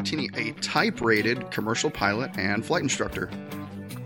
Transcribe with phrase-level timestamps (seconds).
[0.00, 3.28] Martini, a type rated commercial pilot and flight instructor.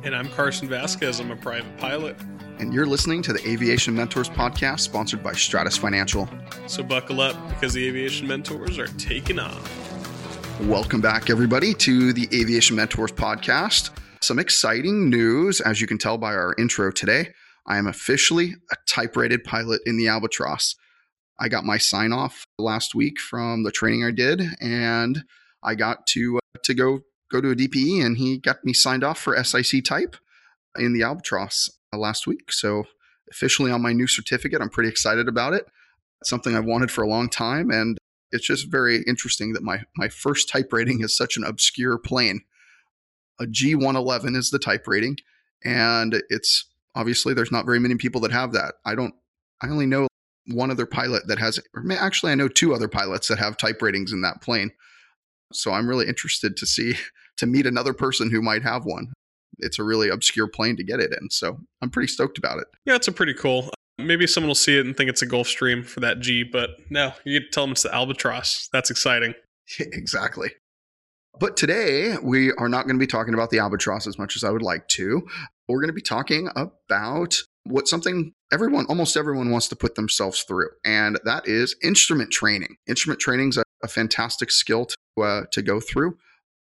[0.03, 1.21] And I'm Carson Vasquez.
[1.21, 2.17] I'm a private pilot.
[2.59, 6.29] And you're listening to the Aviation Mentors podcast sponsored by Stratus Financial.
[6.67, 10.61] So buckle up because the Aviation Mentors are taking off.
[10.63, 13.91] Welcome back, everybody, to the Aviation Mentors podcast.
[14.21, 17.29] Some exciting news, as you can tell by our intro today.
[17.69, 20.75] I am officially a type rated pilot in the Albatross.
[21.39, 25.23] I got my sign off last week from the training I did, and
[25.65, 27.01] I got to uh, to go
[27.31, 30.17] go to a DPE, and he got me signed off for SIC type
[30.77, 32.53] in the Albatross uh, last week.
[32.53, 32.85] So
[33.31, 35.67] officially on my new certificate, I'm pretty excited about it.
[36.21, 37.99] It's something I've wanted for a long time, and
[38.31, 42.43] it's just very interesting that my my first type rating is such an obscure plane.
[43.41, 45.17] A G111 is the type rating,
[45.65, 48.75] and it's obviously there's not very many people that have that.
[48.85, 49.15] I don't.
[49.61, 50.09] I only know
[50.47, 51.59] one other pilot that has,
[51.99, 54.73] actually, I know two other pilots that have type ratings in that plane.
[55.55, 56.97] So I'm really interested to see,
[57.39, 59.13] to meet another person who might have one.
[59.59, 61.31] It's a really obscure plane to get it in.
[61.31, 62.67] So I'm pretty stoked about it.
[62.85, 63.71] Yeah, it's a pretty cool.
[63.99, 66.71] Uh, maybe someone will see it and think it's a Gulfstream for that G, but
[66.91, 68.69] no, you tell them it's the Albatross.
[68.73, 69.35] That's exciting.
[69.79, 70.51] exactly.
[71.39, 74.45] But today, we are not going to be talking about the Albatross as much as
[74.45, 75.27] I would like to.
[75.69, 80.43] We're going to be talking about what something everyone, almost everyone wants to put themselves
[80.43, 82.77] through, and that is instrument training.
[82.87, 86.17] Instrument training is a, fantastic skill to, uh, to go through.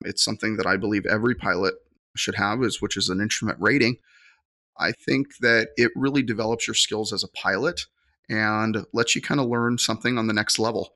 [0.05, 1.75] It's something that I believe every pilot
[2.15, 3.97] should have, is which is an instrument rating.
[4.77, 7.85] I think that it really develops your skills as a pilot
[8.29, 10.93] and lets you kind of learn something on the next level.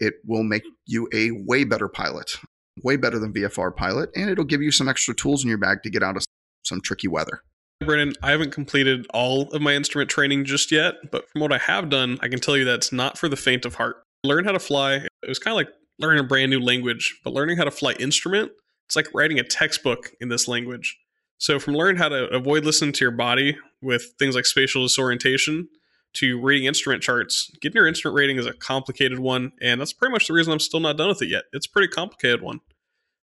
[0.00, 2.36] It will make you a way better pilot,
[2.82, 5.82] way better than VFR pilot, and it'll give you some extra tools in your bag
[5.84, 6.24] to get out of
[6.64, 7.42] some tricky weather.
[7.80, 11.58] Brandon, I haven't completed all of my instrument training just yet, but from what I
[11.58, 14.03] have done, I can tell you that's not for the faint of heart.
[14.24, 14.94] Learn how to fly.
[14.94, 17.92] It was kind of like learning a brand new language, but learning how to fly
[18.00, 18.52] instrument,
[18.86, 20.98] it's like writing a textbook in this language.
[21.38, 25.68] So from learning how to avoid listening to your body with things like spatial disorientation
[26.14, 30.12] to reading instrument charts, getting your instrument rating is a complicated one, and that's pretty
[30.12, 31.44] much the reason I'm still not done with it yet.
[31.52, 32.60] It's a pretty complicated one.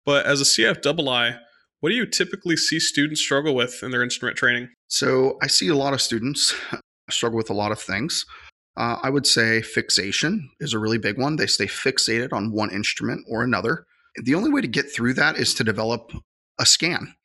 [0.05, 1.39] But as a CFII,
[1.81, 4.69] what do you typically see students struggle with in their instrument training?
[4.87, 6.55] So I see a lot of students
[7.09, 8.25] struggle with a lot of things.
[8.77, 11.37] Uh, I would say fixation is a really big one.
[11.37, 13.85] They stay fixated on one instrument or another.
[14.21, 16.11] The only way to get through that is to develop
[16.59, 17.15] a scan.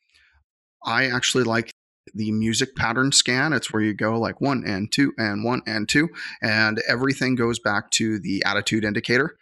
[0.83, 1.71] I actually like
[2.13, 3.53] the music pattern scan.
[3.53, 6.09] It's where you go like one and two and one and two,
[6.41, 9.37] and everything goes back to the attitude indicator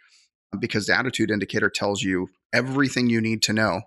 [0.58, 3.82] because the attitude indicator tells you everything you need to know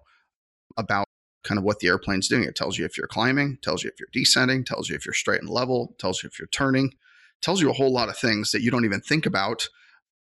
[0.78, 1.06] about
[1.44, 2.44] kind of what the airplane's doing.
[2.44, 5.14] It tells you if you're climbing, tells you if you're descending, tells you if you're
[5.14, 6.94] straight and level, tells you if you're turning,
[7.44, 9.68] tells you a whole lot of things that you don't even think about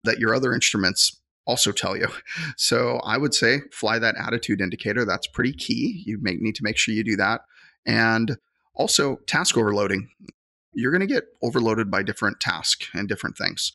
[0.03, 2.07] that your other instruments also tell you.
[2.57, 5.03] So I would say fly that attitude indicator.
[5.03, 6.03] That's pretty key.
[6.05, 7.41] You may need to make sure you do that.
[7.85, 8.37] And
[8.75, 10.09] also task overloading.
[10.73, 13.73] You're going to get overloaded by different tasks and different things.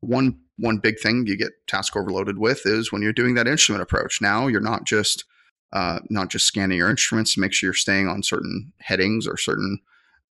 [0.00, 3.82] One one big thing you get task overloaded with is when you're doing that instrument
[3.82, 4.20] approach.
[4.20, 5.24] Now you're not just
[5.72, 9.36] uh, not just scanning your instruments to make sure you're staying on certain headings or
[9.36, 9.78] certain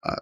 [0.04, 0.16] uh,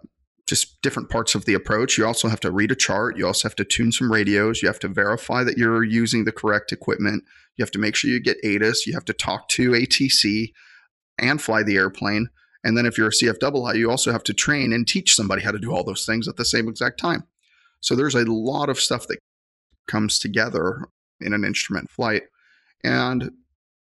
[0.47, 1.97] just different parts of the approach.
[1.97, 3.17] You also have to read a chart.
[3.17, 4.61] You also have to tune some radios.
[4.61, 7.23] You have to verify that you're using the correct equipment.
[7.57, 8.87] You have to make sure you get ATIS.
[8.87, 10.53] You have to talk to ATC
[11.19, 12.29] and fly the airplane.
[12.63, 15.51] And then if you're a CFII, you also have to train and teach somebody how
[15.51, 17.23] to do all those things at the same exact time.
[17.81, 19.19] So there's a lot of stuff that
[19.87, 20.85] comes together
[21.19, 22.23] in an instrument flight.
[22.83, 23.31] And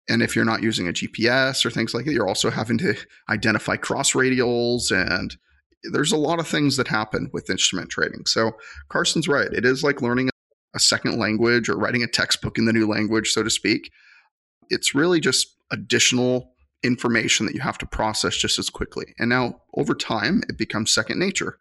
[0.10, 2.96] and if you're not using a GPS or things like that, you're also having to
[3.30, 5.36] identify cross radials and
[5.84, 8.26] there's a lot of things that happen with instrument training.
[8.26, 8.52] So
[8.90, 9.52] Carson's right.
[9.52, 10.30] It is like learning
[10.76, 13.92] a second language or writing a textbook in the new language, so to speak.
[14.70, 19.14] It's really just additional information that you have to process just as quickly.
[19.18, 21.58] And now over time, it becomes second nature,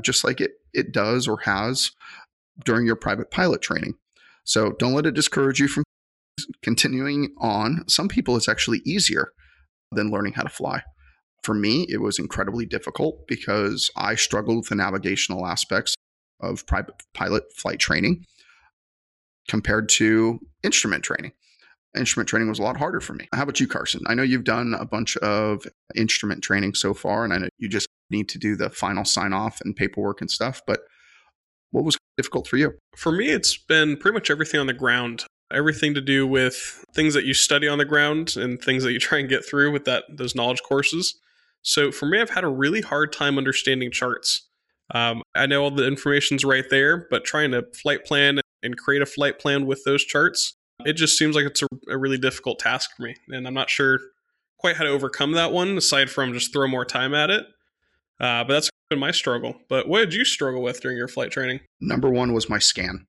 [0.00, 1.92] just like it, it does or has
[2.64, 3.94] during your private pilot training.
[4.44, 5.84] So don't let it discourage you from
[6.62, 9.32] continuing on, some people it's actually easier
[9.92, 10.82] than learning how to fly.
[11.44, 15.94] For me, it was incredibly difficult because I struggled with the navigational aspects
[16.40, 18.24] of private pilot flight training
[19.48, 21.32] compared to instrument training.
[21.96, 23.28] Instrument training was a lot harder for me.
[23.34, 24.02] How about you, Carson?
[24.06, 27.68] I know you've done a bunch of instrument training so far, and I know you
[27.68, 30.80] just need to do the final sign off and paperwork and stuff, but
[31.70, 32.72] what was difficult for you?
[32.96, 37.14] For me, it's been pretty much everything on the ground everything to do with things
[37.14, 39.84] that you study on the ground and things that you try and get through with
[39.84, 41.18] that those knowledge courses.
[41.62, 44.48] So for me, I've had a really hard time understanding charts.
[44.94, 49.00] Um, I know all the information's right there, but trying to flight plan and create
[49.00, 50.54] a flight plan with those charts,
[50.84, 53.70] It just seems like it's a, a really difficult task for me, and I'm not
[53.70, 54.00] sure
[54.58, 57.44] quite how to overcome that one aside from just throw more time at it.
[58.20, 59.56] Uh, but that's been my struggle.
[59.68, 61.60] But what did you struggle with during your flight training?
[61.80, 63.06] Number one was my scan.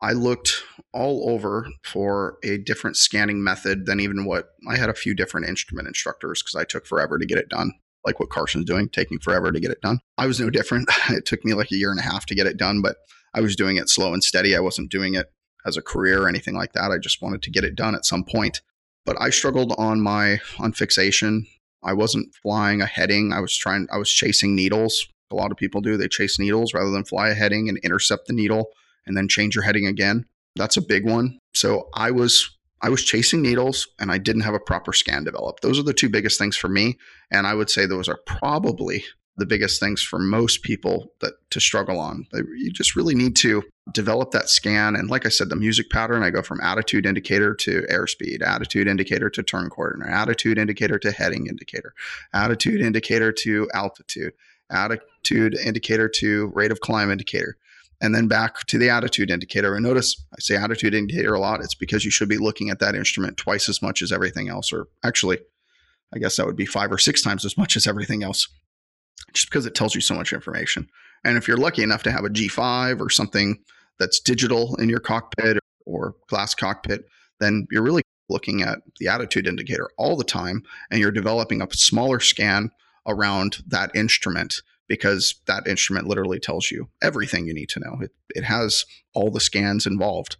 [0.00, 0.62] I looked
[0.92, 5.48] all over for a different scanning method than even what I had a few different
[5.48, 7.72] instrument instructors because I took forever to get it done,
[8.04, 10.00] like what Carson's doing, taking forever to get it done.
[10.18, 10.88] I was no different.
[11.10, 12.96] it took me like a year and a half to get it done, but
[13.34, 14.54] I was doing it slow and steady.
[14.54, 15.32] I wasn't doing it
[15.64, 16.90] as a career or anything like that.
[16.90, 18.60] I just wanted to get it done at some point.
[19.04, 21.46] But I struggled on my on fixation.
[21.82, 23.32] I wasn't flying a heading.
[23.32, 25.06] I was trying I was chasing needles.
[25.30, 25.96] A lot of people do.
[25.96, 28.68] They chase needles rather than fly a heading and intercept the needle
[29.06, 30.24] and then change your heading again.
[30.56, 31.38] That's a big one.
[31.54, 35.62] So I was I was chasing needles and I didn't have a proper scan developed.
[35.62, 36.98] Those are the two biggest things for me.
[37.30, 39.04] And I would say those are probably
[39.38, 42.26] the biggest things for most people that to struggle on.
[42.32, 43.62] You just really need to
[43.92, 44.96] develop that scan.
[44.96, 48.88] And like I said, the music pattern, I go from attitude indicator to airspeed, attitude
[48.88, 51.92] indicator to turn coordinate, attitude indicator to heading indicator,
[52.32, 54.32] attitude indicator to altitude,
[54.70, 57.56] attitude indicator to rate of climb indicator
[58.00, 59.74] and then back to the attitude indicator.
[59.74, 61.60] And notice I say attitude indicator a lot.
[61.60, 64.72] It's because you should be looking at that instrument twice as much as everything else,
[64.72, 65.38] or actually,
[66.14, 68.48] I guess that would be five or six times as much as everything else,
[69.32, 70.88] just because it tells you so much information.
[71.24, 73.58] And if you're lucky enough to have a G5 or something
[73.98, 77.06] that's digital in your cockpit or glass cockpit,
[77.40, 81.68] then you're really looking at the attitude indicator all the time and you're developing a
[81.72, 82.70] smaller scan
[83.06, 87.98] around that instrument because that instrument literally tells you everything you need to know.
[88.00, 88.84] It, it has
[89.14, 90.36] all the scans involved.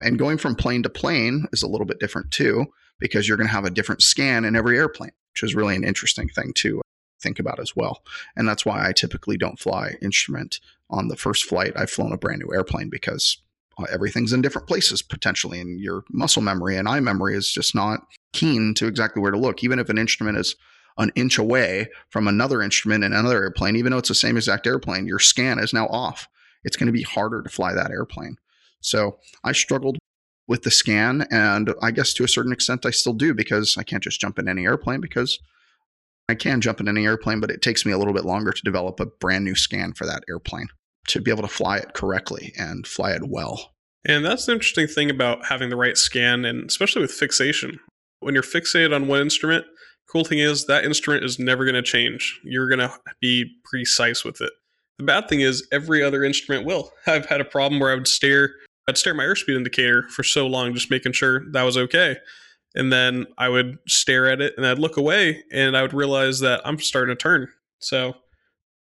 [0.00, 2.66] And going from plane to plane is a little bit different too,
[2.98, 5.84] because you're going to have a different scan in every airplane, which is really an
[5.84, 6.80] interesting thing to
[7.20, 8.02] think about as well.
[8.36, 11.72] And that's why I typically don't fly instrument on the first flight.
[11.76, 13.38] I've flown a brand new airplane because
[13.78, 17.74] uh, everything's in different places potentially, and your muscle memory and eye memory is just
[17.74, 19.64] not keen to exactly where to look.
[19.64, 20.56] Even if an instrument is
[20.98, 24.66] an inch away from another instrument in another airplane, even though it's the same exact
[24.66, 26.28] airplane, your scan is now off.
[26.64, 28.36] It's going to be harder to fly that airplane.
[28.80, 29.98] So I struggled
[30.48, 33.84] with the scan, and I guess to a certain extent I still do because I
[33.84, 35.38] can't just jump in any airplane because
[36.28, 38.62] I can jump in any airplane, but it takes me a little bit longer to
[38.62, 40.68] develop a brand new scan for that airplane
[41.08, 43.72] to be able to fly it correctly and fly it well.
[44.04, 47.78] And that's the interesting thing about having the right scan, and especially with fixation.
[48.20, 49.64] When you're fixated on one instrument,
[50.12, 52.38] Cool thing is that instrument is never going to change.
[52.44, 54.52] You're going to be precise with it.
[54.98, 56.92] The bad thing is every other instrument will.
[57.06, 58.50] I've had a problem where I would stare
[58.88, 62.16] I'd stare at my airspeed indicator for so long just making sure that was okay.
[62.74, 66.40] And then I would stare at it and I'd look away and I would realize
[66.40, 67.48] that I'm starting to turn.
[67.78, 68.14] So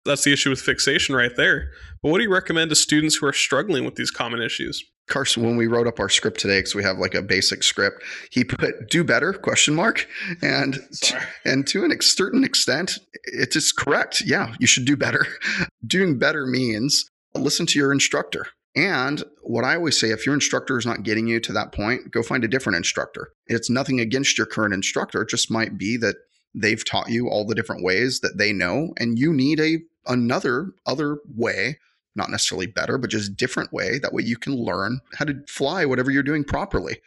[0.09, 1.71] that's the issue with fixation right there.
[2.01, 4.83] But what do you recommend to students who are struggling with these common issues?
[5.09, 8.03] Carson, when we wrote up our script today, because we have like a basic script,
[8.31, 10.07] he put "do better?" question mark,
[10.41, 14.21] and to, and to an certain extent, it is correct.
[14.21, 15.25] Yeah, you should do better.
[15.85, 18.47] Doing better means listen to your instructor.
[18.75, 22.11] And what I always say, if your instructor is not getting you to that point,
[22.11, 23.29] go find a different instructor.
[23.47, 26.15] It's nothing against your current instructor; it just might be that
[26.53, 30.71] they've taught you all the different ways that they know, and you need a another
[30.85, 31.77] other way
[32.15, 33.97] not necessarily better, but just different way.
[33.97, 36.99] That way you can learn how to fly whatever you're doing properly.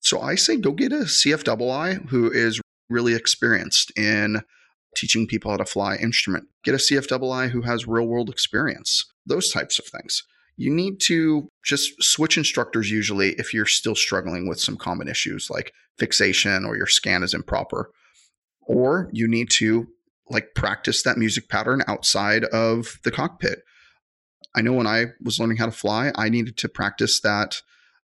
[0.00, 4.42] So I say go get a CFII who is really experienced in
[4.96, 6.46] teaching people how to fly instrument.
[6.64, 9.04] Get a CFII who has real world experience.
[9.26, 10.24] Those types of things.
[10.56, 15.48] You need to just switch instructors usually if you're still struggling with some common issues
[15.48, 17.90] like fixation or your scan is improper.
[18.62, 19.88] Or you need to
[20.30, 23.60] like practice that music pattern outside of the cockpit.
[24.54, 27.60] I know when I was learning how to fly, I needed to practice that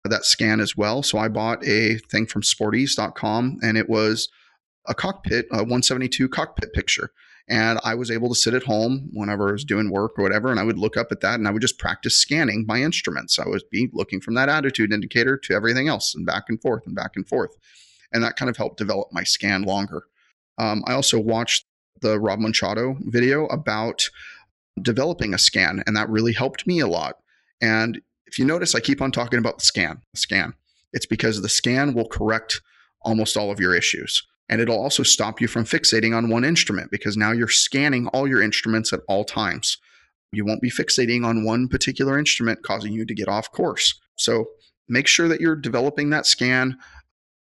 [0.09, 1.03] that scan as well.
[1.03, 4.29] So I bought a thing from sportys.com and it was
[4.87, 7.11] a cockpit, a 172 cockpit picture.
[7.49, 10.51] And I was able to sit at home whenever I was doing work or whatever,
[10.51, 13.39] and I would look up at that and I would just practice scanning my instruments.
[13.39, 16.87] I would be looking from that attitude indicator to everything else and back and forth
[16.87, 17.57] and back and forth.
[18.13, 20.05] And that kind of helped develop my scan longer.
[20.59, 21.67] Um, I also watched
[22.01, 24.05] the Rod Machado video about
[24.81, 27.17] developing a scan, and that really helped me a lot.
[27.61, 30.55] And if you notice, I keep on talking about the scan, the scan.
[30.93, 32.61] It's because the scan will correct
[33.03, 34.27] almost all of your issues.
[34.49, 38.29] And it'll also stop you from fixating on one instrument because now you're scanning all
[38.29, 39.79] your instruments at all times.
[40.33, 43.99] You won't be fixating on one particular instrument, causing you to get off course.
[44.17, 44.47] So
[44.89, 46.79] make sure that you're developing that scan,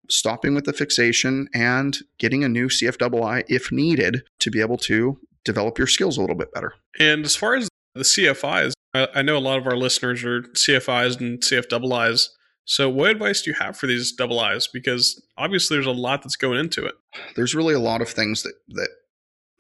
[0.10, 5.19] stopping with the fixation, and getting a new CFII if needed to be able to
[5.45, 6.74] develop your skills a little bit better.
[7.00, 11.19] And as far as the CFIs, I know a lot of our listeners are CFIs
[11.19, 12.29] and CFIIs.
[12.65, 14.67] So, what advice do you have for these double I's?
[14.67, 16.95] Because obviously, there's a lot that's going into it.
[17.36, 18.89] There's really a lot of things that that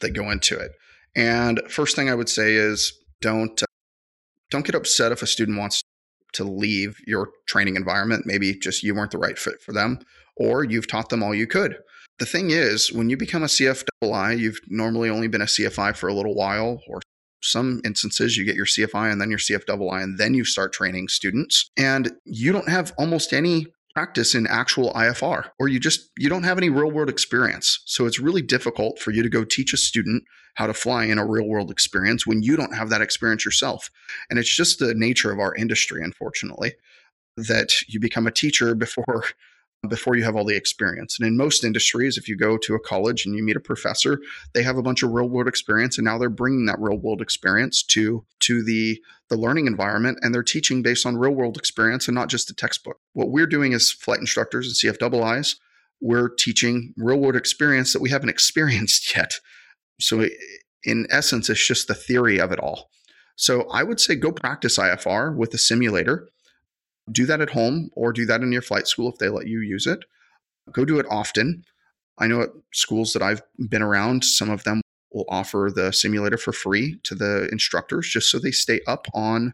[0.01, 0.71] that go into it.
[1.15, 3.65] And first thing I would say is don't uh,
[4.51, 5.81] don't get upset if a student wants
[6.33, 8.25] to leave your training environment.
[8.25, 9.99] Maybe just you weren't the right fit for them,
[10.35, 11.77] or you've taught them all you could.
[12.19, 16.07] The thing is, when you become a CFI, you've normally only been a CFI for
[16.07, 17.01] a little while, or
[17.41, 21.07] some instances you get your CFI and then your CFII, and then you start training
[21.07, 21.69] students.
[21.77, 26.43] And you don't have almost any practice in actual IFR, or you just you don't
[26.43, 27.81] have any real world experience.
[27.85, 30.23] So it's really difficult for you to go teach a student
[30.55, 33.89] how to fly in a real world experience when you don't have that experience yourself.
[34.29, 36.73] And it's just the nature of our industry, unfortunately,
[37.37, 39.25] that you become a teacher before
[39.87, 41.17] before you have all the experience.
[41.19, 44.19] And in most industries, if you go to a college and you meet a professor,
[44.53, 47.21] they have a bunch of real world experience and now they're bringing that real world
[47.21, 52.07] experience to to the the learning environment and they're teaching based on real world experience
[52.07, 52.97] and not just a textbook.
[53.13, 55.55] What we're doing as flight instructors and CFIIs,
[56.01, 59.33] we're teaching real world experience that we haven't experienced yet.
[59.99, 60.27] So
[60.83, 62.89] in essence, it's just the theory of it all.
[63.35, 66.29] So I would say go practice IFR with a simulator
[67.11, 69.59] do that at home or do that in your flight school if they let you
[69.59, 70.05] use it.
[70.71, 71.63] Go do it often.
[72.17, 74.81] I know at schools that I've been around, some of them
[75.11, 79.53] will offer the simulator for free to the instructors just so they stay up on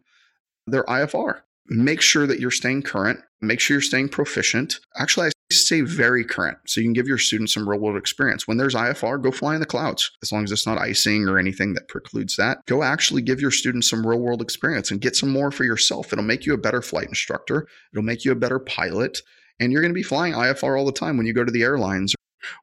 [0.68, 1.42] their IFR.
[1.68, 4.80] Make sure that you're staying current, make sure you're staying proficient.
[4.98, 8.48] Actually, I stay very current so you can give your students some real world experience.
[8.48, 10.12] When there's IFR, go fly in the clouds.
[10.22, 13.52] As long as it's not icing or anything that precludes that, go actually give your
[13.52, 16.14] students some real world experience and get some more for yourself.
[16.14, 19.22] It'll make you a better flight instructor, it'll make you a better pilot,
[19.60, 21.64] and you're going to be flying IFR all the time when you go to the
[21.64, 22.14] airlines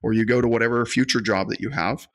[0.03, 2.07] or you go to whatever future job that you have.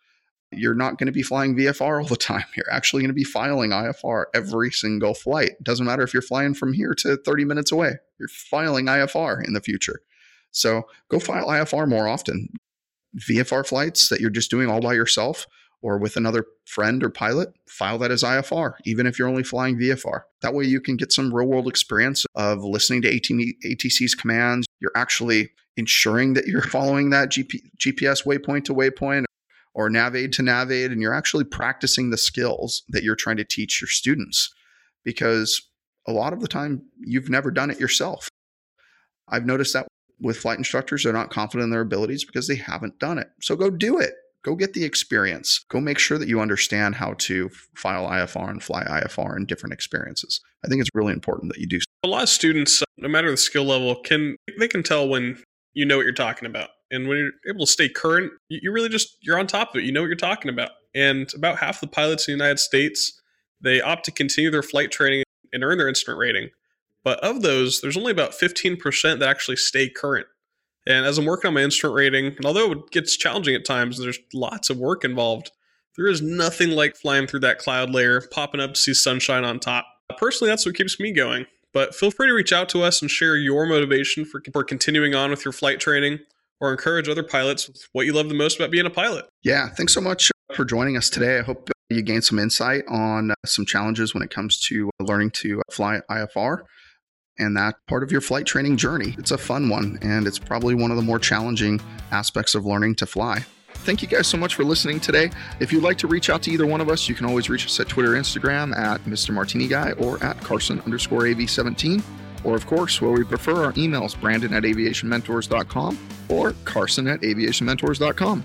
[0.53, 2.43] You're not going to be flying VFR all the time.
[2.55, 5.51] You're actually going to be filing IFR every single flight.
[5.63, 7.93] Doesn't matter if you're flying from here to 30 minutes away.
[8.19, 10.01] You're filing IFR in the future.
[10.51, 12.49] So go file IFR more often.
[13.17, 15.47] VFR flights that you're just doing all by yourself
[15.81, 19.77] or with another friend or pilot, file that as IFR, even if you're only flying
[19.77, 20.21] VFR.
[20.41, 24.67] That way you can get some real world experience of listening to ATC's commands.
[24.79, 29.25] You're actually ensuring that you're following that GP, GPS waypoint to waypoint
[29.73, 33.81] or NAVAID to NAVAID, and you're actually practicing the skills that you're trying to teach
[33.81, 34.53] your students
[35.03, 35.69] because
[36.07, 38.27] a lot of the time you've never done it yourself.
[39.29, 39.87] I've noticed that
[40.21, 43.27] with flight instructors, they're not confident in their abilities because they haven't done it.
[43.41, 44.13] So go do it.
[44.43, 45.63] Go get the experience.
[45.69, 49.73] Go make sure that you understand how to file IFR and fly IFR in different
[49.73, 50.41] experiences.
[50.65, 51.79] I think it's really important that you do.
[52.03, 55.37] A lot of students, uh, no matter the skill level, can they can tell when
[55.73, 56.69] you know what you're talking about.
[56.89, 59.85] And when you're able to stay current, you really just you're on top of it.
[59.85, 60.71] You know what you're talking about.
[60.95, 63.21] And about half the pilots in the United States,
[63.61, 65.23] they opt to continue their flight training
[65.53, 66.49] and earn their instrument rating.
[67.03, 70.27] But of those, there's only about 15% that actually stay current.
[70.87, 73.99] And as I'm working on my instrument rating, and although it gets challenging at times,
[73.99, 75.51] there's lots of work involved.
[75.97, 79.59] There is nothing like flying through that cloud layer, popping up to see sunshine on
[79.59, 79.85] top.
[80.17, 81.45] Personally, that's what keeps me going.
[81.73, 85.15] But feel free to reach out to us and share your motivation for, for continuing
[85.15, 86.19] on with your flight training
[86.59, 89.25] or encourage other pilots with what you love the most about being a pilot.
[89.43, 91.39] Yeah, thanks so much for joining us today.
[91.39, 95.31] I hope you gained some insight on uh, some challenges when it comes to learning
[95.31, 96.63] to fly IFR
[97.41, 99.15] and that part of your flight training journey.
[99.17, 101.81] It's a fun one, and it's probably one of the more challenging
[102.11, 103.43] aspects of learning to fly.
[103.73, 105.31] Thank you guys so much for listening today.
[105.59, 107.65] If you'd like to reach out to either one of us, you can always reach
[107.65, 109.33] us at Twitter, Instagram at Mr.
[109.33, 112.03] Martini Guy or at Carson underscore AV17.
[112.43, 115.97] Or, of course, where we prefer our emails, Brandon at aviationmentors.com
[116.29, 118.43] or Carson at aviationmentors.com.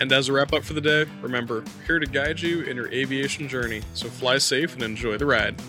[0.00, 2.76] And as a wrap up for the day, remember, we're here to guide you in
[2.76, 3.82] your aviation journey.
[3.94, 5.60] So fly safe and enjoy the ride.